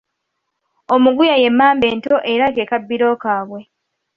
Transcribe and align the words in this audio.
Omuguya 0.93 1.35
y’emmamba 1.41 1.85
ento 1.93 2.15
era 2.33 2.45
ke 2.55 2.63
kabbiro 2.71 3.07
kaabwe. 3.21 3.61